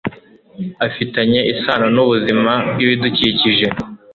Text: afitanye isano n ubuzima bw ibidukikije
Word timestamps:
afitanye 0.87 1.39
isano 1.53 1.87
n 1.95 1.97
ubuzima 2.03 2.53
bw 2.71 2.77
ibidukikije 2.85 3.67